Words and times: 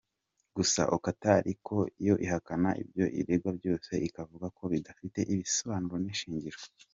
Gusa 0.55 0.81
Qatar 1.05 1.43
yo 2.07 2.13
ihakana 2.25 2.69
ibyo 2.81 3.05
iregwa 3.19 3.51
byose, 3.59 3.91
ikavuga 4.07 4.47
ko 4.57 4.63
bidafite 4.73 5.19
ibisobanuro 5.33 5.97
n’ishingiro. 6.01 6.59